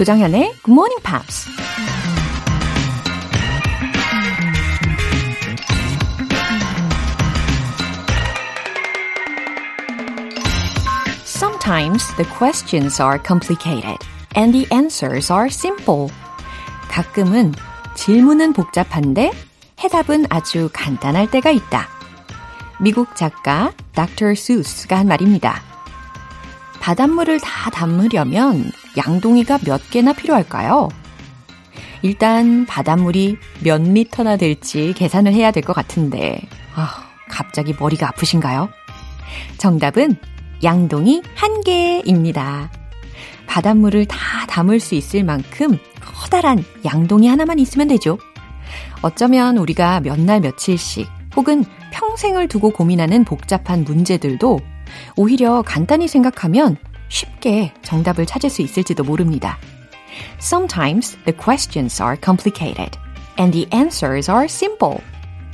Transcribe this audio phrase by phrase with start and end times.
[0.00, 1.46] 조정현의 Good Morning Pops.
[11.26, 13.98] Sometimes the questions are complicated
[14.34, 16.08] and the answers are simple.
[16.88, 17.52] 가끔은
[17.94, 19.32] 질문은 복잡한데
[19.84, 21.86] 해답은 아주 간단할 때가 있다.
[22.80, 24.30] 미국 작가 Dr.
[24.30, 25.60] Seuss가 한 말입니다.
[26.80, 30.88] 바닷물을 다 담으려면 양동이가 몇 개나 필요할까요?
[32.02, 36.40] 일단 바닷물이 몇 리터나 될지 계산을 해야 될 것 같은데,
[36.74, 38.70] 아, 갑자기 머리가 아프신가요?
[39.58, 40.16] 정답은
[40.62, 42.70] 양동이 한 개입니다.
[43.46, 44.16] 바닷물을 다
[44.48, 48.18] 담을 수 있을 만큼 커다란 양동이 하나만 있으면 되죠.
[49.02, 54.60] 어쩌면 우리가 몇 날 며칠씩 혹은 평생을 두고 고민하는 복잡한 문제들도
[55.16, 56.76] 오히려 간단히 생각하면
[57.10, 59.58] 쉽게 정답을 찾을 수 있을지도 모릅니다.
[60.40, 62.98] Sometimes the questions are complicated
[63.38, 64.98] and the answers are simple.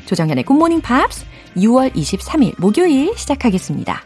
[0.06, 4.00] 조정현의 Good Morning Pops 6월 23일 목요일 시작하겠습니다.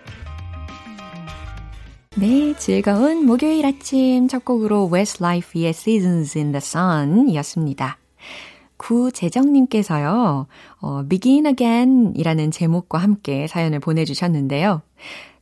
[2.16, 7.98] 네, 즐거운 목요일 아침 첫 곡으로 Westlife의 Seasons in the Sun 이었습니다.
[8.76, 10.46] 구재정님께서요,
[10.80, 14.82] 어, Begin Again 이라는 제목과 함께 사연을 보내주셨는데요.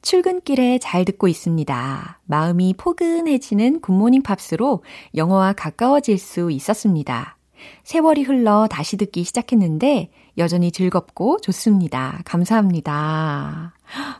[0.02, 2.20] 출근길에 잘 듣고 있습니다.
[2.24, 4.82] 마음이 포근해지는 굿모닝 팝스로
[5.14, 7.36] 영어와 가까워질 수 있었습니다.
[7.82, 12.20] 세월이 흘러 다시 듣기 시작했는데 여전히 즐겁고 좋습니다.
[12.24, 13.74] 감사합니다.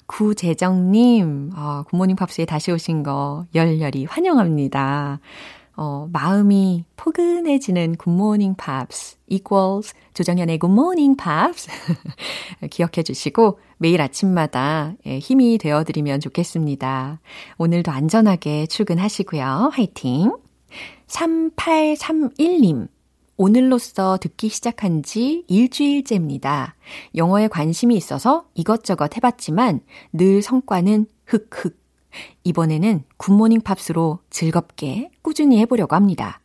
[0.07, 5.21] 구재정님, 어, 굿모닝 팝스에 다시 오신 거 열렬히 환영합니다.
[5.81, 11.69] 어, 마음이 포근해지는 굿모닝 팝스 equals 조정현의 굿모닝 팝스
[12.69, 17.21] 기억해 주시고 매일 아침마다 예, 힘이 되어 드리면 좋겠습니다.
[17.59, 19.71] 오늘도 안전하게 출근하시고요.
[19.73, 20.33] 화이팅!
[21.07, 22.89] 3831님
[23.37, 26.75] 오늘로써 듣기 시작한 지 일주일째입니다.
[27.15, 29.81] 영어에 관심이 있어서 이것저것 해봤지만
[30.13, 31.78] 늘 성과는 흑흑.
[32.45, 36.41] 이번에는 굿모닝 팝스로 즐겁게 꾸준히 해보려고 합니다.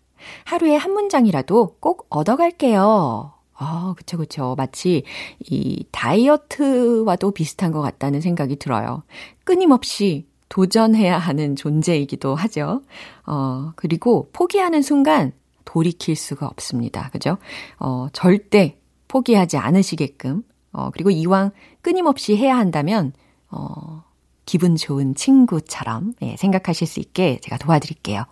[0.45, 3.33] 하루에 한 문장이라도 꼭 얻어갈게요.
[3.55, 4.55] 아, 그쵸, 그쵸.
[4.57, 5.03] 마치
[5.39, 9.03] 이 다이어트와도 비슷한 것 같다는 생각이 들어요.
[9.43, 12.81] 끊임없이 도전해야 하는 존재이기도 하죠.
[13.25, 15.31] 어, 그리고 포기하는 순간
[15.65, 17.09] 돌이킬 수가 없습니다.
[17.11, 17.37] 그죠?
[17.79, 21.51] 어, 절대 포기하지 않으시게끔, 어, 그리고 이왕
[21.81, 23.13] 끊임없이 해야 한다면,
[23.49, 24.03] 어,
[24.45, 28.25] 기분 좋은 친구처럼 예, 생각하실 수 있게 제가 도와드릴게요.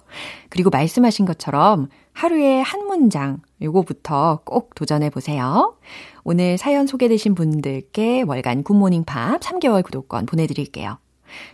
[0.49, 5.75] 그리고 말씀하신 것처럼 하루에 한 문장 요거부터 꼭 도전해 보세요.
[6.23, 10.97] 오늘 사연 소개되신 분들께 월간 굿모닝 팝스 3개월 구독권 보내드릴게요.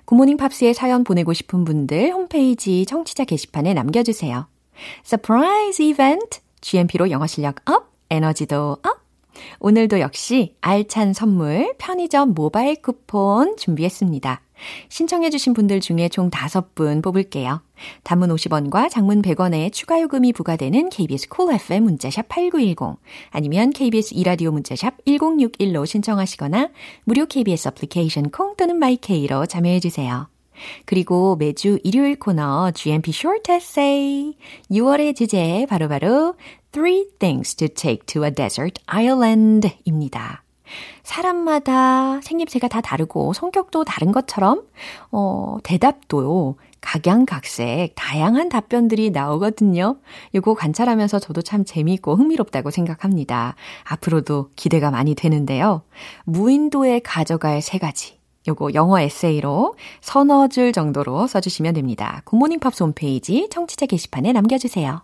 [0.06, 4.48] 굿모닝 팝스에 사연 보내고 싶은 분들 홈페이지 청취자 게시판에 남겨주세요.
[5.04, 9.07] surprise 이벤트 GMP로 영어 실력 up, 에너지도 up.
[9.60, 14.42] 오늘도 역시 알찬 선물 편의점 모바일 쿠폰 준비했습니다.
[14.90, 17.62] 신청해주신 분들 중에 총 5분 뽑을게요.
[18.04, 23.00] 단문 50원과 장문 100원의 추가 요금이 부과되는 KBS cool FM 문자샵 8910
[23.30, 26.70] 아니면 KBS 2라디오 문자샵 1061로 신청하시거나
[27.04, 30.37] 무료 KBS 애플리케이션 콩 또는 마이케이로 참여해주세요.
[30.86, 34.36] 그리고 매주 일요일 코너 GMP Short Essay
[34.72, 36.36] 6월의 주제 바로 바로
[36.72, 40.44] Three Things to Take to a Desert Island 입니다.
[41.04, 44.64] 사람마다 생김새가 다 다르고 성격도 다른 것처럼
[45.12, 46.56] 어, 대답도요.
[46.82, 49.98] 각양각색 다양한 답변들이 나오거든요.
[50.32, 53.56] 이거 관찰하면서 저도 참 재미있고 흥미롭다고 생각합니다.
[53.84, 55.82] 앞으로도 기대가 많이 되는데요.
[56.26, 58.17] 무인도에 가져갈 세 가지.
[58.48, 62.22] 요거 영어 에세이로 서너 줄 정도로 써주시면 됩니다.
[62.26, 65.02] 굿모닝 팝스 홈페이지 청취자 게시판에 남겨주세요.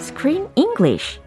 [0.00, 1.20] Screen English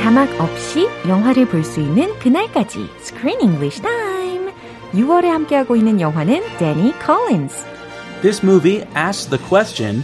[0.00, 4.50] 자막 없이 영화를 볼 수 있는 그날까지 Screen English Time.
[4.92, 7.64] 6월에 함께하고 있는 영화는 Danny Collins.
[8.22, 10.02] This movie asks the question,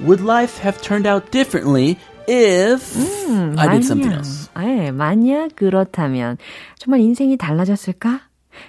[0.00, 1.96] would life have turned out differently
[2.28, 2.96] if
[3.28, 4.50] 음, I did something else?
[4.56, 6.38] 네, 만약 그렇다면
[6.76, 8.22] 정말 인생이 달라졌을까?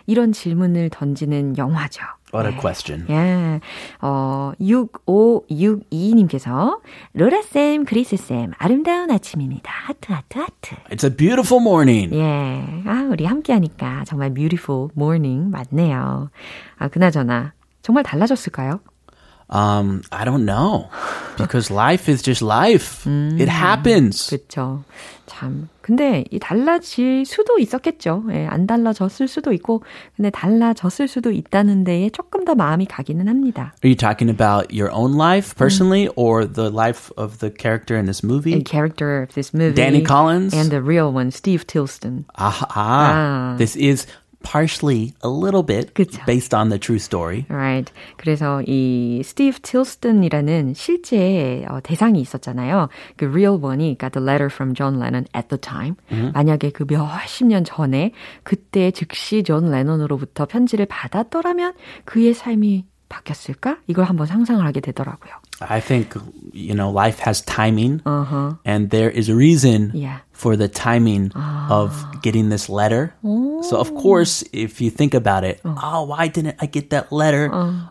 [0.05, 2.03] 이런 질문을 던지는 영화죠.
[2.33, 3.05] What a question.
[3.09, 3.61] 예.
[4.01, 6.79] 어, 6562님께서,
[7.13, 9.71] 로라쌤, 그리스쌤, 아름다운 아침입니다.
[9.71, 10.75] 하트, 하트, 하트.
[10.91, 12.13] It's a beautiful morning.
[12.13, 12.83] 예.
[12.85, 16.29] 아, 우리 함께 하니까 정말 beautiful morning 맞네요.
[16.77, 18.81] 아, 그나저나, 정말 달라졌을까요?
[19.49, 20.89] Um, I don't know.
[21.37, 23.07] Because life is just life.
[23.07, 24.27] It happens.
[24.29, 24.83] 그렇죠.
[25.25, 25.69] 참.
[25.87, 28.25] 근데 이 달라질 수도 있었겠죠.
[28.31, 29.83] 예, 안 달라졌을 수도 있고,
[30.17, 33.73] 근데 달라졌을 수도 있다는 데에 조금 더 마음이 가기는 합니다.
[33.85, 38.05] Are you talking about your own life personally or the life of the character in
[38.05, 38.51] this movie?
[38.55, 39.75] The character of this movie.
[39.75, 40.53] Danny Collins?
[40.53, 42.25] And the real one, Steve Tilston.
[42.35, 43.55] Ah, ah, Ah.
[43.57, 44.07] this is
[44.47, 46.23] partially a little bit 그쵸.
[46.25, 47.45] based on the true story.
[47.49, 47.91] Right.
[48.15, 52.87] 그래서 이 스티브 틸스턴이라는 실제 어, 대상이 있었잖아요.
[53.17, 55.95] 그 real one이 그러니까 the letter from John Lennon at the time.
[56.33, 58.11] 만약에 그 몇십 년 전에
[58.43, 61.73] 그때 즉시 존 레논으로부터 편지를 받았더라면
[62.05, 63.77] 그의 삶이 바뀌었을까?
[63.87, 65.33] 이걸 한번 상상을 하게 되더라고요.
[65.60, 66.16] I think,
[66.52, 68.54] you know, life has timing Uh-huh.
[68.66, 70.18] and there is a reason Yeah.
[70.32, 71.30] for the timing
[71.70, 73.14] of getting this letter.
[73.62, 77.46] So of course, if you think about it, oh, why didn't I get that letter?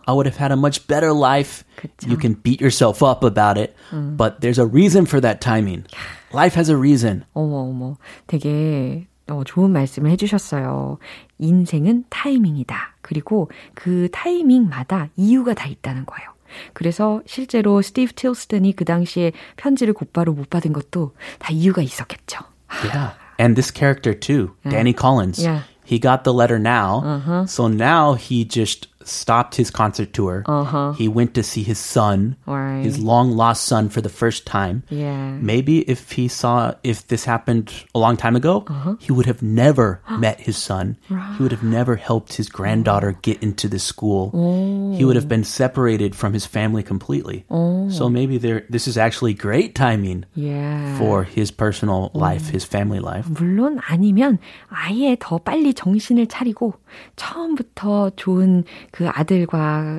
[0.05, 1.63] I would have had a much better life.
[1.79, 2.09] 그쵸.
[2.11, 5.85] You can beat yourself up about it, but there's a reason for that timing.
[6.35, 7.23] Life has a reason.
[7.33, 7.95] 어머, 어머.
[8.27, 10.97] 되게 어, 좋은 말씀을 해주셨어요.
[11.39, 12.95] 인생은 타이밍이다.
[13.01, 16.29] 그리고 그 타이밍마다 이유가 다 있다는 거예요.
[16.72, 22.40] 그래서 실제로 스티브 틸스턴이 그 당시에 편지를 곧바로 못 받은 것도 다 이유가 있었겠죠.
[22.84, 23.14] Yeah.
[23.38, 25.38] And this character too, Danny Collins.
[25.42, 25.62] Yeah.
[25.84, 27.44] He got the letter now.
[27.46, 30.45] So now he just stopped his concert tour.
[30.95, 32.85] He went to see his son, Right.
[32.85, 34.83] his long lost son for the first time.
[34.89, 35.41] Yeah.
[35.41, 38.61] Maybe if he saw if this happened a long time ago,
[39.01, 40.97] he would have never met his son.
[41.09, 44.29] He would have never helped his granddaughter get into the school.
[44.95, 47.43] He would have been separated from his family completely.
[47.89, 50.95] So maybe there this is actually great timing Yeah.
[51.01, 53.25] for his personal life, his family life.
[53.33, 54.37] 물론 아니면
[54.69, 56.73] 아예 더 빨리 정신을 차리고
[57.15, 58.63] 처음부터 좋은
[58.96, 59.98] 그 아들과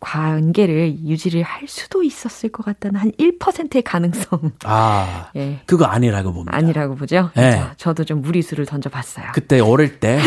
[0.00, 5.60] 관계를 유지를 할 수도 있었을 것 같다는 한 1%의 가능성 아, 예.
[5.66, 6.56] 그거 아니라고 봅니다.
[6.56, 7.30] 아니라고 보죠.
[7.36, 7.50] 네.
[7.58, 7.70] 그죠?
[7.76, 9.26] 저도 좀 무리수를 던져봤어요.
[9.34, 10.18] 그때 어릴 때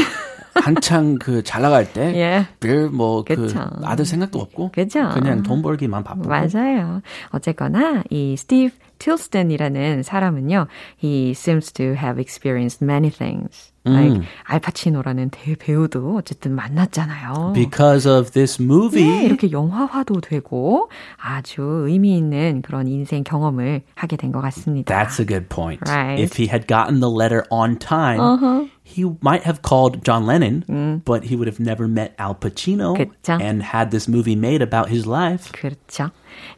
[0.54, 2.46] 한창 그 잘 나갈 때 예.
[2.60, 3.68] 별뭐그 그쵸.
[3.84, 5.10] 아들 생각도 없고 그죠.
[5.16, 7.02] 그냥 돈 벌기만 바쁘고 맞아요.
[7.30, 10.68] 어쨌거나 이 스티브 틸스턴이라는 사람은요,
[11.04, 13.72] he seems to have experienced many things.
[13.94, 17.54] Like 알파치노라는 대배우도 어쨌든 만났잖아요.
[17.54, 24.18] Because of this movie, 네, 이렇게 영화화도 되고 아주 의미 있는 그런 인생 경험을 하게
[24.18, 24.94] 된 것 같습니다.
[24.94, 25.82] that's a good point.
[25.88, 26.22] Right.
[26.22, 30.64] If he had gotten the letter on time, he might have called John Lennon,
[31.06, 33.40] but he would have never met Al Pacino 그쵸.
[33.42, 35.52] and had this movie made about his life.
[35.52, 36.12] 그렇죠.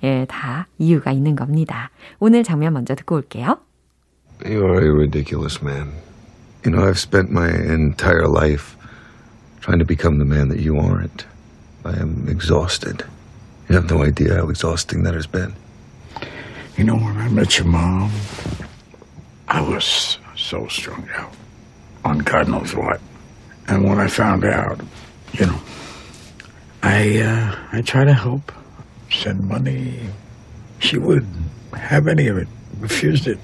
[0.03, 1.89] 예, 다 이유가 있는 겁니다.
[2.19, 3.57] 오늘 장면 먼저 듣고 올게요.
[4.45, 5.91] You are a ridiculous man.
[6.63, 8.75] You know, I've spent my entire life
[9.61, 11.25] trying to become the man that you aren't.
[11.85, 13.05] I am exhausted.
[13.69, 15.53] You have no idea how exhausting that has been.
[16.75, 18.11] You know, when I met your mom,
[19.47, 21.33] I was so strung out
[22.03, 22.99] on God knows what.
[23.67, 24.79] And when I found out,
[25.33, 25.59] you know,
[26.81, 28.51] I uh, I try to help,
[29.11, 29.99] send money.
[30.79, 31.35] She wouldn't
[31.73, 32.47] have any of it.
[32.79, 33.37] Refused it.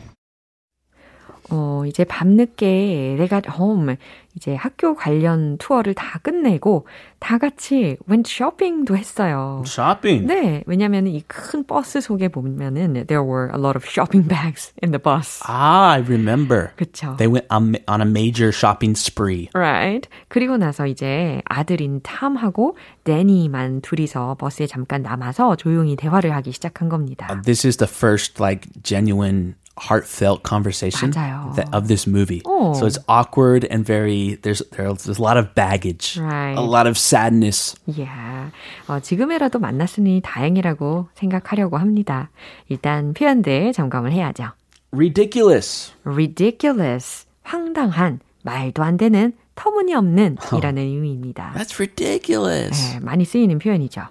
[1.49, 3.95] 어, 이제 밤늦게 got home
[4.35, 6.85] 이제 학교 관련 투어를 다 끝내고
[7.19, 9.63] 다 같이 went shopping도 했어요.
[9.65, 10.27] Shopping.
[10.27, 15.01] 네, 왜냐면 이큰 버스 속에 보면은 there were a lot of shopping bags in the
[15.01, 15.41] bus.
[15.47, 16.71] Ah, I remember.
[16.75, 17.15] 그쵸.
[17.17, 19.49] They went on, on a major shopping spree.
[19.53, 20.09] Right.
[20.27, 22.75] 그리고 나서 이제 아들인 탐하고
[23.05, 27.27] 데니만 둘이서 버스에 잠깐 남아서 조용히 대화를 하기 시작한 겁니다.
[27.43, 31.54] This is the first like genuine heartfelt conversation 맞아요.
[31.56, 32.42] that, of this movie.
[32.44, 32.74] Oh.
[32.74, 36.56] So it's awkward and very there's there's, there's a lot of baggage, Right.
[36.56, 37.74] a lot of sadness.
[37.88, 38.50] 이야,
[38.88, 42.28] 어, 지금이라도 만났으니 다행이라고 생각하려고 합니다.
[42.68, 44.52] 일단 표현들 점검을 해야죠.
[44.92, 45.92] Ridiculous.
[46.04, 51.52] ridiculous, 황당한, 말도 안 되는, 터무니없는 이라는 의미입니다.
[51.56, 52.92] That's ridiculous.
[52.94, 54.02] 네, 많이 쓰이는 표현이죠.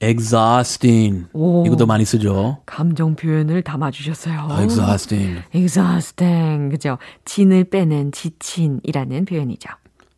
[0.00, 1.26] Exhausting.
[1.32, 1.66] 오.
[1.66, 2.58] 이것도 많이 쓰죠.
[2.66, 4.48] 감정 표현을 담아주셨어요.
[4.62, 5.42] Exhausting.
[5.54, 6.98] exhausting, 그죠?
[7.24, 9.70] 진을 빼는 지친이라는 표현이죠.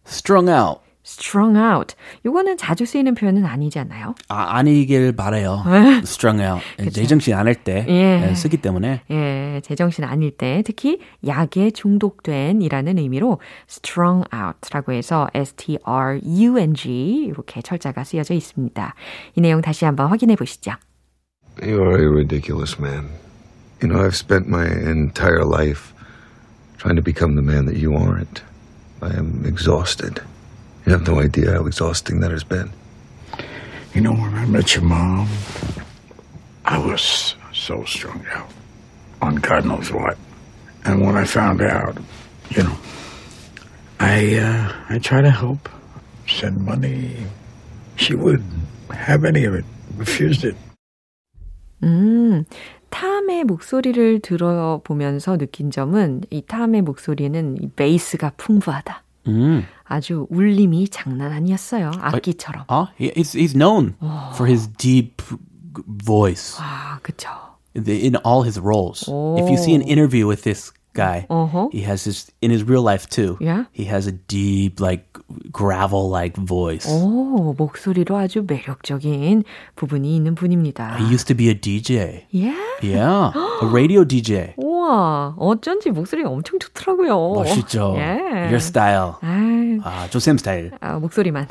[0.07, 0.81] Strung out.
[1.05, 1.95] Strung out.
[2.25, 4.15] 요거는 자주 쓰이는 표현은 아니지 않나요?
[4.29, 5.63] 아, 아니길 바래요.
[6.03, 6.63] strung out.
[6.93, 8.35] 제정신 아닐 때 예.
[8.35, 9.03] 쓰기 때문에.
[9.11, 18.05] 예, 제정신 아닐 때 특히 약에 중독된 이라는 의미로 strung out라고 해서 S-T-R-U-N-G 이렇게 철자가
[18.05, 18.95] 쓰여져 있습니다.
[19.37, 20.73] 이 내용 다시 한번 확인해 보시죠.
[21.63, 23.09] You are a ridiculous man.
[23.83, 25.95] You know, I've spent my entire life
[26.79, 28.43] trying to become the man that you aren't.
[29.03, 30.21] I am exhausted.
[30.87, 32.71] You have no idea how exhausting that has been.
[33.95, 35.29] You know, when I met your mom,
[36.65, 38.49] I was so strung out
[39.21, 40.17] on God knows what.
[40.85, 41.97] And when I found out,
[42.51, 42.77] you know,
[43.99, 45.69] I uh, I try to help,
[46.27, 47.27] send money.
[47.97, 48.43] She would
[48.91, 49.65] have any of it,
[49.97, 50.57] refused it.
[51.83, 52.45] 음,
[52.91, 59.03] 탐의 목소리를 들어보면서 느낀 점은 이 탐의 목소리는 이 베이스가 풍부하다.
[59.29, 59.65] 음.
[59.91, 61.91] 아주 울림이 장난 아니었어요.
[62.01, 62.65] 악기처럼.
[62.71, 63.95] Oh, he- he's he's known
[64.35, 65.21] for his deep
[65.87, 67.29] voice 아, 그쵸.
[67.75, 69.03] in all his roles.
[69.09, 71.69] If you see an interview with this guy, Uh-huh.
[71.73, 73.37] he has this in his real life too.
[73.41, 73.65] Yeah?
[73.73, 75.07] he has a deep, like
[75.53, 76.87] gravel like voice.
[76.91, 79.45] 오, 목소리로 아주 매력적인
[79.77, 80.97] 부분이 있는 분입니다.
[80.99, 82.27] He used to be a DJ.
[82.35, 82.55] 예?
[82.83, 83.31] Yeah,
[83.63, 84.55] a radio DJ.
[84.57, 87.35] 우와, 어쩐지 목소리가 엄청 좋더라고요.
[87.35, 87.95] 멋있죠.
[87.99, 88.49] 예.
[88.51, 89.13] Your style.
[89.23, 89.40] 아,
[89.85, 90.71] 아, 조쌤 스타일.
[90.81, 91.47] 아, 목소리만.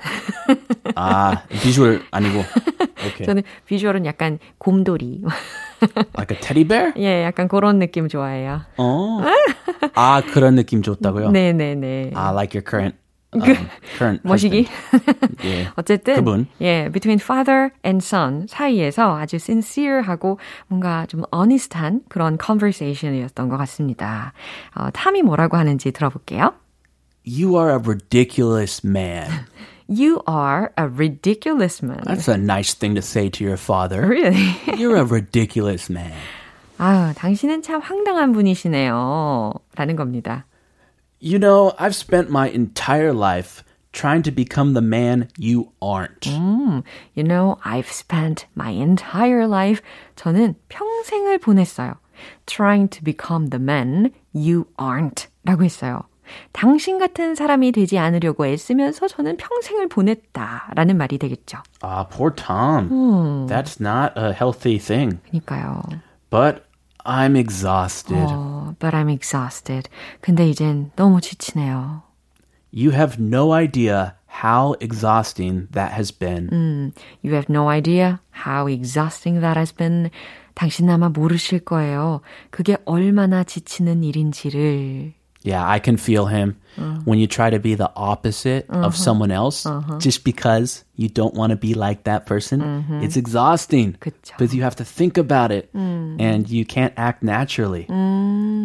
[0.95, 2.43] 아, 비주얼 아니고.
[2.99, 3.25] Okay.
[3.25, 5.23] 저는 비주얼은 약간 곰돌이.
[6.17, 6.91] Like a teddy bear?
[6.97, 8.59] 예, 약간 그런 느낌 좋아해요.
[8.75, 9.21] 어.
[9.95, 11.31] 아, 그런 느낌 좋다고요?
[11.31, 12.11] 네 네 네.
[12.13, 12.97] I like your current
[13.33, 13.41] um,
[13.97, 14.67] current 머시기.
[14.67, 15.37] husband.
[15.45, 15.69] 예.
[15.77, 16.47] 어쨌든 그분.
[16.59, 24.33] 예, between father and son 사이에서 아주 sincere하고 뭔가 좀 honest한 그런 conversation이었던 것 같습니다.
[24.75, 26.51] 어, 탐이 뭐라고 하는지 들어볼게요.
[27.28, 29.46] You are a ridiculous man.
[29.88, 32.02] You are a ridiculous man.
[32.04, 34.06] That's a nice thing to say to your father.
[34.06, 34.56] Really?
[34.76, 36.12] You're a ridiculous man.
[36.78, 39.52] 아유, 당신은 참 황당한 분이시네요.
[39.76, 40.44] 라는 겁니다.
[41.20, 46.26] You know, I've spent my entire life trying to become the man you aren't.
[46.26, 46.82] 음,
[47.14, 49.80] you know, I've spent my entire life.
[50.16, 51.94] 저는 평생을 보냈어요.
[52.46, 55.28] Trying to become the man you aren't.
[55.46, 56.04] 라고 했어요.
[56.51, 60.71] 당신 같은 사람이 되지 않으려고 애쓰면서 저는 평생을 보냈다.
[60.75, 61.59] 라는 말이 되겠죠.
[61.81, 63.47] Ah, poor Tom.
[63.47, 65.19] That's not a healthy thing.
[65.31, 65.81] 그니까요.
[66.29, 66.63] But
[67.05, 68.27] I'm exhausted.
[68.29, 69.89] 어, but I'm exhausted.
[70.21, 72.03] 근데 이젠 너무 지치네요.
[72.71, 76.49] You have no idea how exhausting that has been.
[76.51, 76.91] 음,
[77.23, 80.09] you have no idea how exhausting that has been.
[80.53, 82.21] 당신 아마 모르실 거예요.
[82.51, 85.13] 그게 얼마나 지치는 일인지를.
[85.44, 86.56] Yeah, I can feel him
[87.04, 89.66] when you try to be the opposite of someone else
[89.98, 92.64] just because you don't want to be like that person.
[93.02, 94.32] It's exhausting 그쵸.
[94.32, 97.84] because you have to think about it and you can't act naturally.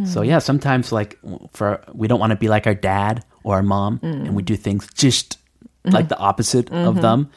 [0.07, 1.19] So yeah, sometimes like
[1.51, 4.55] for we don't want to be like our dad or our mom and we do
[4.55, 5.37] things just
[5.83, 7.27] like the opposite of them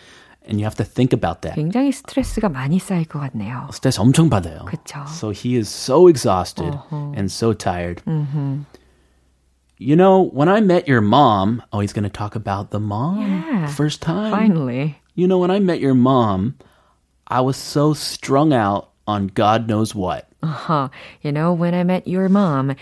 [0.46, 1.54] and you have to think about that.
[1.58, 3.66] 굉장히 스트레스가 많이 쌓일 것 같네요.
[3.72, 4.66] 스트레스 엄청 받아요.
[4.66, 5.04] 그쵸.
[5.08, 8.02] So he is so exhausted and so tired.
[9.78, 13.18] You know, when I met your mom, oh, he's going to talk about the mom
[13.20, 13.66] Yeah.
[13.66, 14.30] first time.
[14.30, 14.96] Finally.
[15.14, 16.54] You know, when I met your mom,
[17.26, 20.28] I was so strung out on God knows what.
[20.42, 20.88] Uh-huh.
[21.22, 22.74] You know, when I met your mom,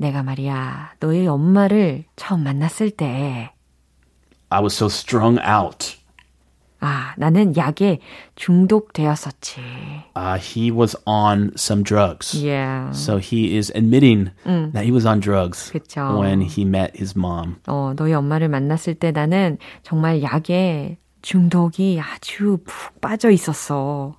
[0.00, 3.50] 내가 말이야, 너의 엄마를 처음 만났을 때,
[4.50, 5.96] I was so strung out.
[6.84, 8.00] 아, 나는 약에
[8.34, 9.60] 중독되었었지.
[10.16, 12.34] Uh, he was on some drugs.
[12.34, 12.90] Yeah.
[12.90, 16.18] So he is admitting that he was on drugs 그쵸.
[16.18, 17.60] when he met his mom.
[17.68, 24.16] 어, 너희 엄마를 만났을 때 나는 정말 약에 중독이 아주 푹 빠져 있었어.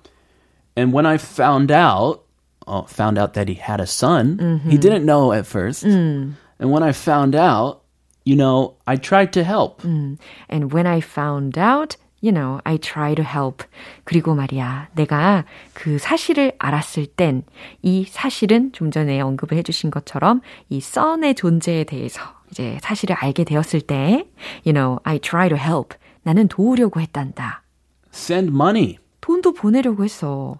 [0.74, 2.24] And when I found out,
[2.66, 5.84] uh, found out that he had a son, he didn't know at first.
[5.84, 7.82] And when I found out,
[8.24, 9.84] you know, I tried to help.
[9.84, 13.65] And when I found out, you know, I try to help.
[14.03, 17.43] 그리고 말이야, 내가 그 사실을 알았을 땐,
[17.81, 22.21] 이 사실은 좀 전에 언급을 해주신 것처럼, 이 son의 존재에 대해서
[22.51, 24.27] 이제 사실을 알게 되었을 때,
[24.65, 25.97] you know, I try to help.
[26.23, 27.63] 나는 도우려고 했단다.
[28.13, 28.97] Send money.
[29.21, 30.57] 돈도 보내려고 했어.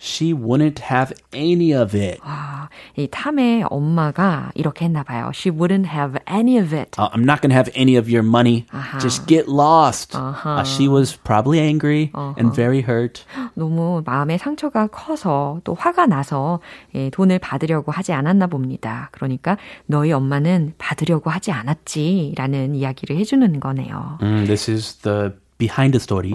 [0.00, 2.20] She wouldn't have any of it.
[2.22, 5.30] 아, 이 탐의 엄마가 이렇게 했나 봐요.
[5.34, 6.98] She wouldn't have any of it.
[6.98, 8.64] Uh, I'm not going to have any of your money.
[8.70, 9.00] 아하.
[9.00, 10.16] Just get lost.
[10.16, 10.60] 아하.
[10.60, 13.24] Uh, she was probably angry and very hurt.
[13.54, 16.60] 너무 마음의 상처가 커서 또 화가 나서
[16.94, 19.08] 예, 돈을 받으려고 하지 않았나 봅니다.
[19.12, 24.18] 그러니까 너희 엄마는 받으려고 하지 않았지라는 이야기를 해주는 거네요.
[24.22, 26.32] Mm, this is the behind the story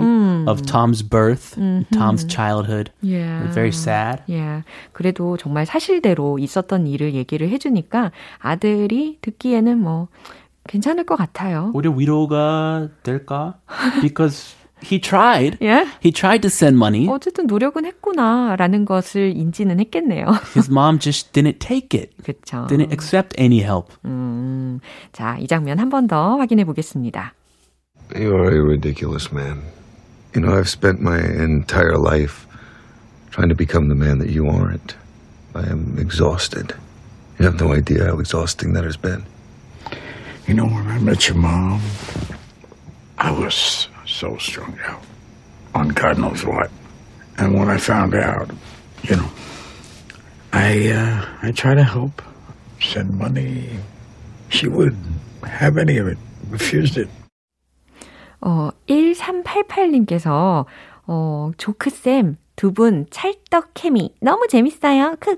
[0.47, 1.55] of Tom's birth,
[1.91, 2.91] Tom's childhood.
[3.01, 3.49] Yeah.
[3.53, 4.21] Very sad.
[4.29, 4.63] 예.
[4.91, 10.09] 그래도 정말 사실대로 있었던 일을 얘기를 해주니까 아들이 듣기에는 뭐
[10.67, 11.71] 괜찮을 것 같아요.
[11.73, 13.55] 오히려 위로가 될까?
[14.01, 15.57] Because he tried.
[15.61, 15.85] 예?
[16.03, 17.07] He tried to send money.
[17.09, 20.25] 어쨌든 노력은 했구나라는 것을 인지는 했겠네요.
[20.55, 22.11] His mom just didn't take it.
[22.23, 22.67] 그렇죠.
[22.67, 23.93] Didn't accept any help.
[24.05, 24.79] 음,
[25.13, 27.33] 자, 이 장면 한 번 더 확인해 보겠습니다.
[28.15, 29.63] You are a ridiculous man.
[30.35, 32.47] You know, I've spent my entire life
[33.31, 34.95] trying to become the man that you aren't.
[35.55, 36.75] I am exhausted.
[37.39, 39.25] You have no idea how exhausting that has been.
[40.47, 41.81] You know, when I met your mom,
[43.17, 45.03] I was so strung out
[45.73, 46.69] on God knows what.
[47.37, 48.49] And when I found out,
[49.03, 49.29] you know,
[50.51, 52.21] I uh, I try to help,
[52.79, 53.79] send money.
[54.49, 55.03] She wouldn't
[55.43, 56.17] have any of it.
[56.49, 57.09] Refused it.
[58.45, 60.65] 어, 1388님께서,
[61.07, 65.15] 어, 조크쌤, 두 분 찰떡 케미 너무 재밌어요.
[65.19, 65.37] 크.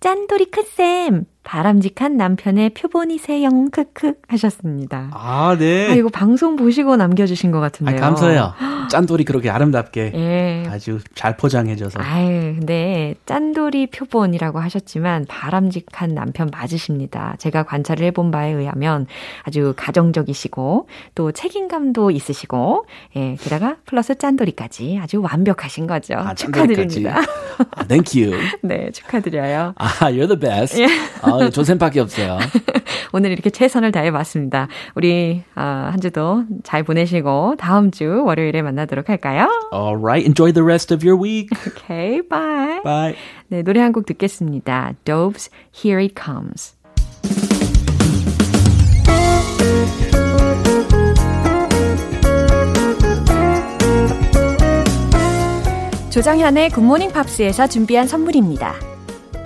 [0.00, 3.48] 짠돌이 크쌤, 바람직한 남편의 표본이세요.
[3.72, 5.08] 크크 하셨습니다.
[5.14, 5.88] 아, 네.
[5.88, 7.98] 아, 이거 방송 보시고 남겨주신 것 아, 같은데요.
[7.98, 8.52] 감사해요.
[8.90, 10.68] 짠돌이 그렇게 아름답게 예.
[10.68, 12.00] 아주 잘 포장해줘서.
[12.00, 17.36] 아유, 근데 짠돌이 표본이라고 하셨지만 바람직한 남편 맞으십니다.
[17.38, 19.06] 제가 관찰을 해본 바에 의하면
[19.44, 22.84] 아주 가정적이시고 또 책임감도 있으시고
[23.16, 26.14] 예, 게다가 플러스 짠돌이까지 아주 완벽하신 거죠.
[26.14, 26.34] 아.
[26.34, 27.22] 축하드립니다.
[27.70, 28.38] 아, thank you.
[28.62, 29.72] 네, 축하드려요.
[29.76, 30.82] 아, you're the best.
[31.22, 32.38] 아, 조쌤밖에 없어요.
[33.12, 34.68] 오늘 이렇게 최선을 다해봤습니다.
[34.94, 39.48] 우리 아, 한 주도 잘 보내시고 다음 주 월요일에 만나도록 할까요?
[39.72, 41.48] Alright, enjoy the rest of your week.
[41.66, 42.82] Okay, bye.
[42.82, 43.14] Bye.
[43.48, 44.92] 네, 노래 한 곡 듣겠습니다.
[45.04, 46.76] Doves Here It Comes.
[56.10, 58.74] 조정현의 굿모닝 팝스에서 준비한 선물입니다.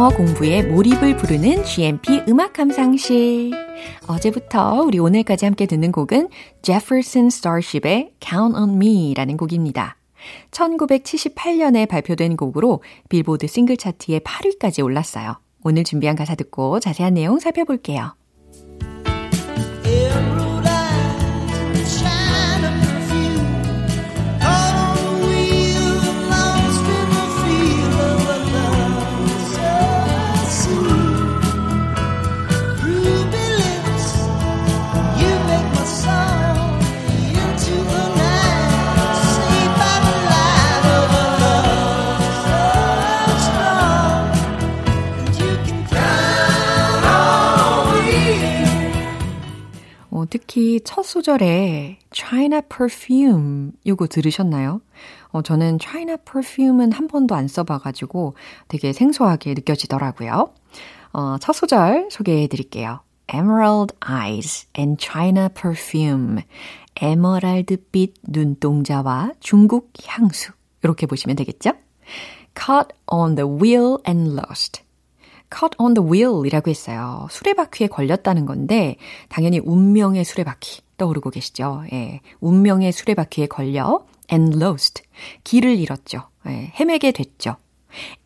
[0.00, 3.50] 영어 공부에 몰입을 부르는 GMP 음악 감상실.
[4.06, 6.30] 어제부터 우리 오늘까지 함께 듣는 곡은
[6.62, 9.98] Jefferson Starship의 Count on Me라는 곡입니다.
[10.52, 15.38] 1978년에 발표된 곡으로 빌보드 싱글 차트에 8위까지 올랐어요.
[15.64, 18.14] 오늘 준비한 가사 듣고 자세한 내용 살펴볼게요.
[50.30, 54.80] 특히 첫 소절에 China Perfume 요거 들으셨나요?
[55.28, 58.34] 어, 저는 China Perfume은 한 번도 안 써봐가지고
[58.68, 60.54] 되게 생소하게 느껴지더라고요.
[61.12, 63.00] 어, 첫 소절 소개해 드릴게요.
[63.32, 66.42] Emerald Eyes and China Perfume.
[67.00, 70.52] 에머랄드빛 눈동자와 중국 향수.
[70.82, 71.72] 이렇게 보시면 되겠죠?
[72.56, 74.82] Caught on the wheel and lost.
[75.50, 77.26] Caught on the wheel이라고 했어요.
[77.30, 78.96] 수레바퀴에 걸렸다는 건데
[79.28, 81.84] 당연히 운명의 수레바퀴 떠오르고 계시죠?
[81.92, 82.20] 예.
[82.40, 85.02] 운명의 수레바퀴에 걸려 and lost.
[85.44, 86.28] 길을 잃었죠.
[86.46, 86.72] 예.
[86.78, 87.56] 헤매게 됐죠.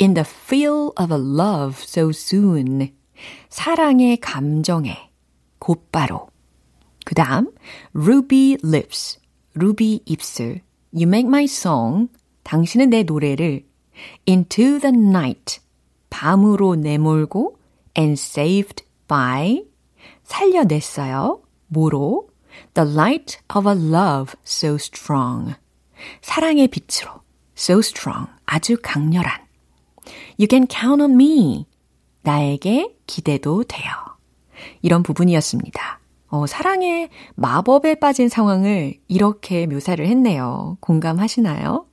[0.01, 2.93] In the feel of a love so soon.
[3.49, 5.11] 사랑의 감정에
[5.59, 6.29] 곧바로.
[7.05, 7.53] 그 다음
[7.95, 9.19] ruby lips.
[9.57, 10.61] ruby 입술.
[10.93, 12.09] You make my song.
[12.43, 13.65] 당신은 내 노래를
[14.29, 15.64] into the night.
[16.15, 17.59] 밤으로 내몰고
[17.99, 19.65] and saved by
[20.23, 21.43] 살려냈어요.
[21.67, 22.29] 뭐로?
[22.75, 25.57] The light of a love so strong.
[26.23, 27.11] 사랑의 빛으로.
[27.59, 28.31] So strong.
[28.47, 29.41] 아주 강렬한.
[30.39, 31.67] You can count on me.
[32.23, 33.91] 나에게 기대도 돼요.
[34.83, 35.99] 이런 부분이었습니다.
[36.29, 40.79] 어, 사랑의 마법에 빠진 상황을 이렇게 묘사를 했네요.
[40.81, 41.87] 공감하시나요?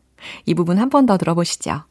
[0.46, 1.86] 이 부분 한 번 더 들어보시죠.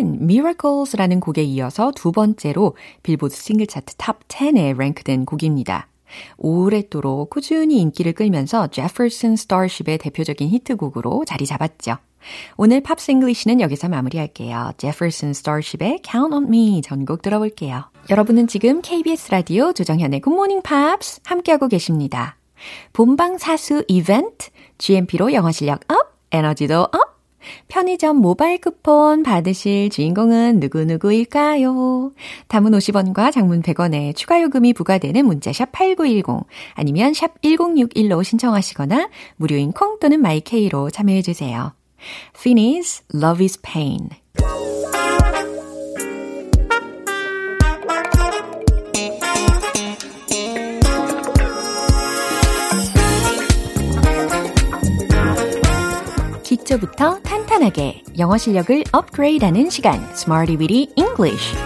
[0.00, 5.88] 노래는 Miracles라는 곡에 이어서 두 번째로 빌보드 싱글 차트 top 10에 랭크된 곡입니다.
[6.38, 11.98] 오래도록 꾸준히 인기를 끌면서 Jefferson Starship의 대표적인 히트곡으로 자리 잡았죠.
[12.56, 14.72] 오늘 Pops English는 여기서 마무리할게요.
[14.76, 17.84] Jefferson Starship의 Count on Me 전곡 들어볼게요.
[18.10, 22.36] 여러분은 지금 KBS 라디오 조정현의 Good Morning Pops 함께하고 계십니다.
[22.92, 27.09] 본방 사수 이벤트 GMP로 영어 실력 up, 에너지도 up,
[27.68, 32.12] 편의점 모바일 쿠폰 받으실 주인공은 누구누구일까요?
[32.48, 39.98] 담은 50원과 장문 100원에 추가 요금이 부과되는 문자샵 8910 아니면 샵 1061로 신청하시거나 무료인 콩
[40.00, 41.72] 또는 마이케이로 참여해 주세요.
[42.34, 44.08] Finneys Love is Pain
[56.70, 61.56] 기초부터 탄탄하게 영어 실력을 업그레이드하는 시간 Smarty Weedy English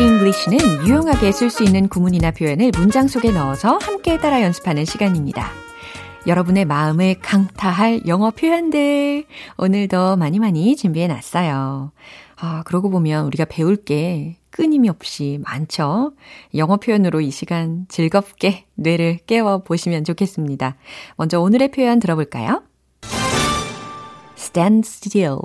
[0.00, 5.50] English는 유용하게 쓸 수 있는 구문이나 표현을 문장 속에 넣어서 함께 따라 연습하는 시간입니다.
[6.26, 9.24] 여러분의 마음을 강타할 영어 표현들
[9.56, 11.90] 오늘도 많이 많이 준비해 놨어요.
[12.36, 16.14] 아, 그러고 보면 우리가 배울 게 끊임없이 많죠?
[16.56, 20.74] 영어 표현으로 이 시간 즐겁게 뇌를 깨워 보시면 좋겠습니다.
[21.16, 22.64] 먼저 오늘의 표현 들어볼까요?
[24.36, 25.38] stand still,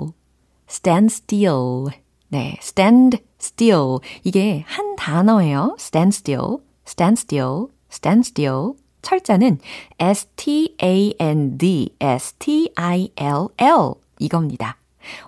[0.68, 1.86] stand still.
[2.26, 3.98] 네, stand still.
[4.24, 5.76] 이게 한 단어예요.
[5.78, 8.72] stand still, stand still, stand still.
[9.02, 9.60] 철자는
[10.00, 14.76] S-T-A-N-D, S-T-I-L-L 이겁니다.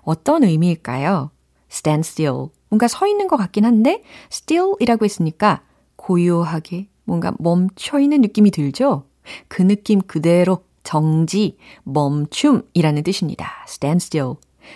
[0.02, 1.30] 어떤 의미일까요?
[1.70, 2.55] stand still.
[2.76, 5.62] 뭔가 서 있는 것 같긴 한데 still이라고 했으니까
[5.96, 9.06] 고요하게 뭔가 멈춰 있는 느낌이 들죠?
[9.48, 13.64] 그 느낌 그대로 정지, 멈춤이라는 뜻입니다.
[13.66, 14.34] stand still,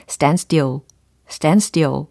[0.08, 0.78] stand still,
[1.28, 2.06] stand still.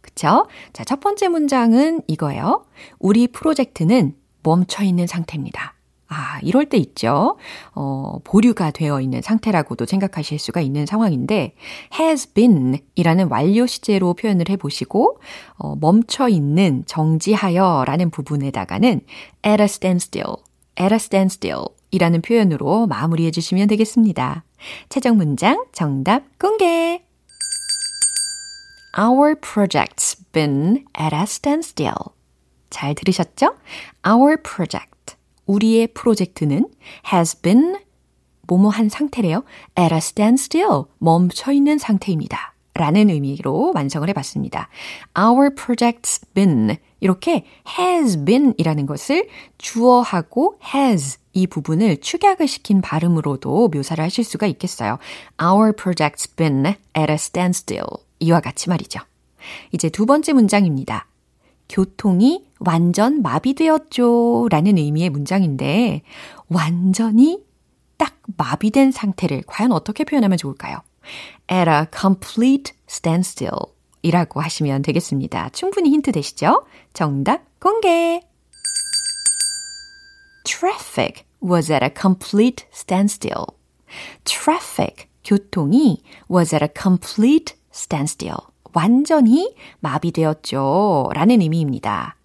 [0.00, 0.48] 그쵸?
[0.72, 2.66] 자, 첫 번째 문장은 이거예요.
[2.98, 5.74] 우리 프로젝트는 멈춰 있는 상태입니다.
[6.08, 7.36] 아, 이럴 때 있죠.
[7.74, 11.54] 어, 보류가 되어 있는 상태라고도 생각하실 수가 있는 상황인데,
[11.98, 15.20] has been 이라는 완료 시제로 표현을 해보시고,
[15.56, 19.02] 어, 멈춰 있는, 정지하여 라는 부분에다가는
[19.46, 20.36] at a standstill,
[20.80, 24.44] at a standstill 이라는 표현으로 마무리해 주시면 되겠습니다.
[24.88, 27.02] 최종 문장 정답 공개!
[28.98, 32.14] Our project's been at a standstill.
[32.70, 33.54] 잘 들으셨죠?
[34.06, 34.87] Our project.
[35.48, 36.68] 우리의 프로젝트는
[37.12, 37.76] has been
[38.46, 39.44] 뭐뭐한 상태래요.
[39.78, 42.54] at a standstill, 멈춰 있는 상태입니다.
[42.74, 44.68] 라는 의미로 완성을 해봤습니다.
[45.18, 47.44] Our project's been 이렇게
[47.78, 54.98] has been 이라는 것을 주어하고 has 이 부분을 축약을 시킨 발음으로도 묘사를 하실 수가 있겠어요.
[55.42, 57.88] Our project's been at a standstill
[58.20, 59.00] 이와 같이 말이죠.
[59.72, 61.06] 이제 두 번째 문장입니다.
[61.68, 64.48] 교통이 완전 마비되었죠.
[64.50, 66.02] 라는 의미의 문장인데,
[66.48, 67.44] 완전히
[67.96, 70.78] 딱 마비된 상태를 과연 어떻게 표현하면 좋을까요?
[71.50, 73.58] at a complete standstill
[74.02, 75.50] 이라고 하시면 되겠습니다.
[75.50, 76.64] 충분히 힌트 되시죠?
[76.92, 78.20] 정답 공개!
[80.44, 83.46] Traffic was at a complete standstill.
[84.24, 88.48] Traffic, 교통이 was at a complete standstill.
[88.72, 91.10] 완전히 마비되었죠.
[91.14, 92.16] 라는 의미입니다.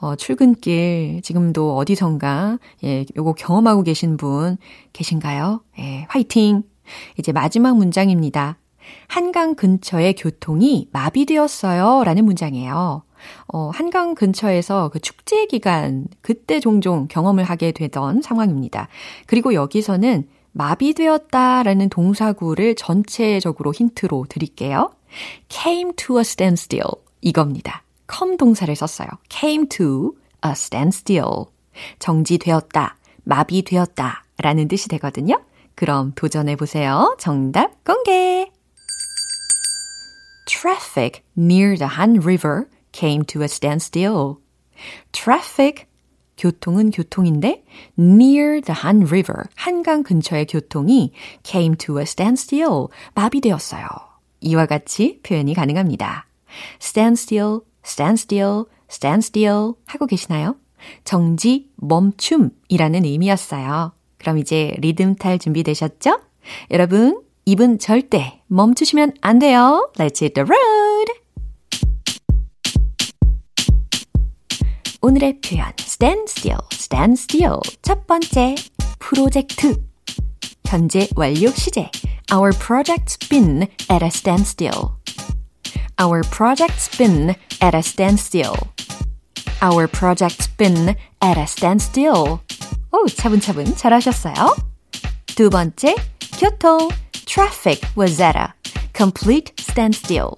[0.00, 4.56] 어, 출근길 지금도 어디선가 예, 요거 경험하고 계신 분
[4.92, 5.62] 계신가요?
[5.78, 6.62] 예, 화이팅.
[7.18, 8.58] 이제 마지막 문장입니다.
[9.06, 12.02] 한강 근처의 교통이 마비되었어요.
[12.04, 13.02] 라는 문장이에요.
[13.52, 18.88] 어, 한강 근처에서 그 축제 기간, 그때 종종 경험을 하게 되던 상황입니다.
[19.26, 24.92] 그리고 여기서는 마비되었다라는 동사구를 전체적으로 힌트로 드릴게요.
[25.48, 27.82] came to a standstill 이겁니다.
[28.12, 29.08] come 동사를 썼어요.
[29.28, 31.46] came to a standstill.
[31.98, 35.40] 정지되었다, 마비되었다 라는 뜻이 되거든요.
[35.74, 37.16] 그럼 도전해 보세요.
[37.18, 38.50] 정답 공개!
[40.46, 44.36] Traffic near the Han River came to a standstill.
[45.12, 45.86] Traffic
[46.40, 47.62] 교통은 교통인데
[47.98, 51.12] near the Han River 한강 근처의 교통이
[51.44, 53.86] came to a standstill 마비되었어요.
[54.40, 56.26] 이와 같이 표현이 가능합니다.
[56.80, 60.56] standstill, standstill, standstill 하고 계시나요?
[61.04, 63.92] 정지, 멈춤이라는 의미였어요.
[64.18, 66.20] 그럼 이제 리듬 탈 준비되셨죠?
[66.70, 69.90] 여러분, 입은 절대 멈추시면 안 돼요.
[69.96, 70.89] Let's hit the road!
[75.01, 78.55] 오늘의 표현 stand still, stand still 첫 번째
[78.99, 79.81] 프로젝트
[80.65, 81.89] 현재 완료 시제
[82.31, 84.97] Our project's been at a standstill.
[85.99, 88.55] Our project's been at a standstill.
[89.61, 92.39] Our project's been at a standstill.
[92.91, 94.55] 오, 차분차분 잘하셨어요.
[95.35, 95.95] 두 번째,
[96.39, 96.89] 교통.
[97.25, 98.53] Traffic was at a
[98.93, 100.37] complete standstill.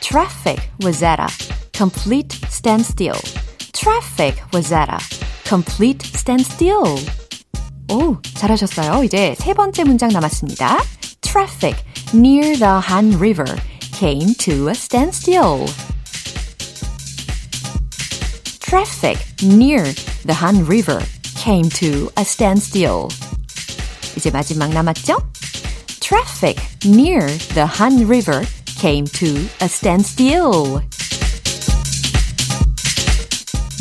[0.00, 1.28] Traffic was at a
[1.72, 3.20] complete standstill.
[3.72, 4.98] Traffic was at a
[5.48, 6.98] complete standstill.
[7.90, 9.02] 오, 잘하셨어요.
[9.04, 10.82] 이제 세 번째 문장 남았습니다.
[11.22, 13.56] Traffic near the Han River
[13.92, 15.66] came to a standstill.
[18.60, 19.82] Traffic near
[20.26, 21.02] the Han River
[21.36, 23.08] came to a standstill.
[24.16, 25.16] 이제 마지막 남았죠?
[26.00, 28.44] Traffic near the Han River
[28.78, 30.82] came to a standstill.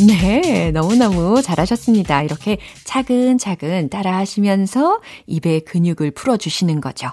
[0.00, 2.22] 네, 너무너무 잘하셨습니다.
[2.22, 7.10] 이렇게 차근차근 따라 하시면서 입의 근육을 풀어주시는 거죠.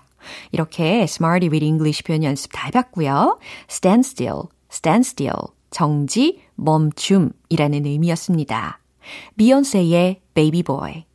[0.51, 3.39] 이렇게 Smarty with English 표현 연습 다 해봤고요.
[3.69, 5.39] stand still, stand still,
[5.71, 8.79] 정지, 멈춤이라는 의미였습니다.
[9.37, 11.05] 비욘세의 Baby Boy.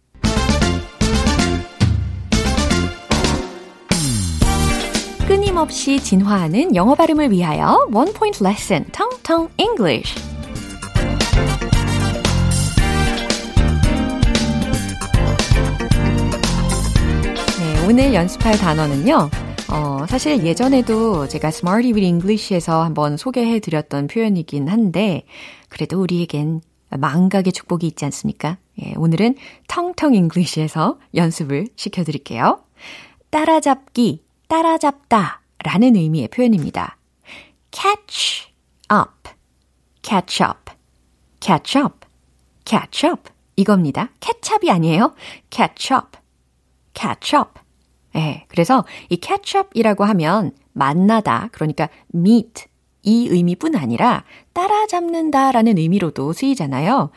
[5.26, 10.33] 끊임없이 진화하는 영어 발음을 위하여 One Point Lesson, Tong Tong English.
[17.86, 19.28] 오늘 연습할 단어는요.
[19.70, 25.26] 어, 사실 예전에도 제가 Smarty with English에서 한번 소개해 드렸던 표현이긴 한데,
[25.68, 28.56] 그래도 우리에겐 망각의 축복이 있지 않습니까?
[28.82, 29.36] 예, 오늘은
[29.68, 32.62] 텅텅 잉글리시에서 연습을 시켜드릴게요.
[33.28, 36.96] 따라잡기, 따라잡다 라는 의미의 표현입니다.
[37.70, 38.48] catch
[38.90, 39.30] up,
[40.00, 40.72] catch up,
[41.40, 42.06] catch up,
[42.64, 44.08] catch up 이겁니다.
[44.20, 45.14] 케찹이 아니에요.
[45.50, 46.16] catch up,
[46.94, 47.63] catch up.
[48.16, 52.64] 예, 그래서 이 catch up이라고 하면 만나다, 그러니까 meet
[53.02, 57.10] 이 의미뿐 아니라 따라잡는다라는 의미로도 쓰이잖아요.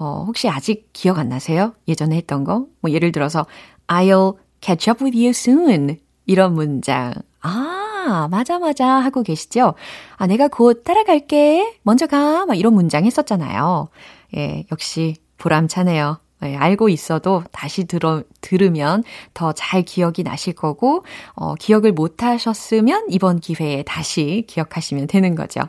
[0.00, 1.74] 어, 혹시 아직 기억 안 나세요?
[1.86, 2.66] 예전에 했던 거?
[2.80, 3.46] 뭐 예를 들어서
[3.86, 5.98] I'll catch up with you soon.
[6.26, 7.12] 이런 문장.
[7.42, 8.86] 아, 맞아, 맞아.
[8.86, 9.74] 하고 계시죠?
[10.16, 11.78] 아, 내가 곧 따라갈게.
[11.82, 12.46] 먼저 가.
[12.46, 13.88] 막 이런 문장 했었잖아요.
[14.36, 16.18] 예, 역시 보람차네요.
[16.42, 23.06] 예, 알고 있어도 다시 들어, 들으면 더 잘 기억이 나실 거고, 어, 기억을 못 하셨으면
[23.08, 25.60] 이번 기회에 다시 기억하시면 되는 거죠.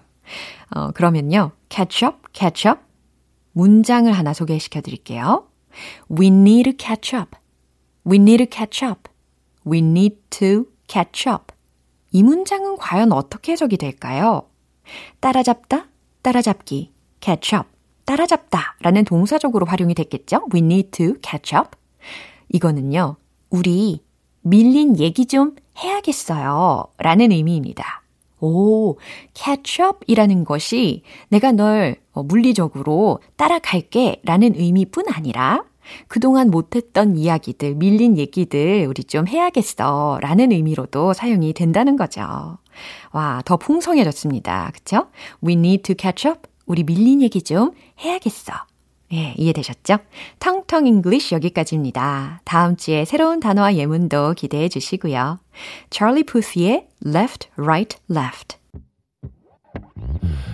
[0.75, 1.51] 어, 그러면요.
[1.69, 2.82] catch up, catch up.
[3.54, 5.47] 문장을 하나 소개시켜 드릴게요.
[6.10, 7.38] We need to catch up.
[8.06, 9.10] We need to catch up.
[9.65, 11.54] We need to catch up.
[12.12, 14.49] 이 문장은 과연 어떻게 해석이 될까요?
[15.19, 15.88] 따라잡다,
[16.21, 17.74] 따라잡기, catch up.
[18.06, 20.48] 따라잡다 라는 동사적으로 활용이 됐겠죠?
[20.54, 21.70] We need to catch up.
[22.50, 23.18] 이거는요,
[23.50, 24.02] 우리
[24.41, 26.86] 밀린 얘기 좀 해야겠어요.
[26.98, 28.04] 라는 의미입니다.
[28.39, 28.98] 오,
[29.34, 35.63] catch up 이라는 것이 내가 널 물리적으로 따라갈게 라는 의미뿐 아니라
[36.08, 42.58] 그동안 못했던 이야기들, 밀린 얘기들 우리 좀 해야겠어 라는 의미로도 사용이 된다는 거죠.
[43.12, 44.72] 와, 더 풍성해졌습니다.
[44.74, 45.08] 그쵸?
[45.46, 46.48] We need to catch up.
[46.65, 48.54] 우리 밀린 얘기 좀 해야겠어.
[49.13, 49.97] 예, 이해되셨죠?
[50.39, 52.41] 텅텅 English 여기까지입니다.
[52.43, 55.39] 다음 주에 새로운 단어와 예문도 기대해 주시고요.
[55.89, 58.58] 찰리 푸스의 Left, Right, Left.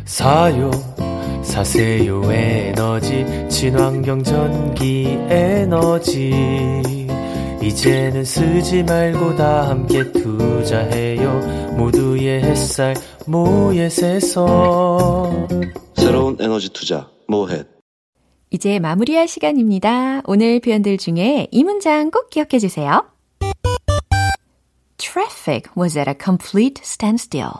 [0.05, 0.71] 사요
[1.43, 6.31] 사세요 에너지 친환경 전기 에너지
[7.61, 12.95] 이제는 쓰지 말고 다 함께 투자해요 모두의 햇살
[13.25, 14.41] 모예세서
[16.11, 17.69] 새로운 에너지 투자 모헷
[18.49, 20.21] 이제 마무리할 시간입니다.
[20.25, 23.09] 오늘 표현들 중에 이 문장 꼭 기억해 주세요.
[24.97, 27.53] traffic was at a complete standstill.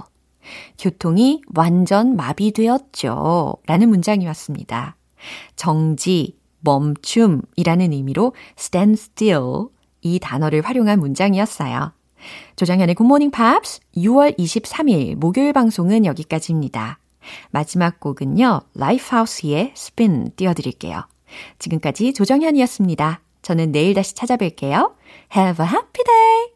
[0.77, 3.55] 교통이 완전 마비되었죠.
[3.67, 4.97] 라는 문장이었습니다.
[5.55, 9.67] 정지, 멈춤이라는 의미로 standstill
[10.01, 11.93] 이 단어를 활용한 문장이었어요.
[12.57, 17.00] 조정현의 굿모닝 팝스 6월 23일 목요일 방송은 여기까지입니다.
[17.51, 18.61] 마지막 곡은요.
[18.75, 21.07] Lifehouse의 Spin 띄워드릴게요.
[21.59, 23.21] 지금까지 조정현이었습니다.
[23.41, 24.93] 저는 내일 다시 찾아뵐게요.
[25.35, 26.51] Have a happy day!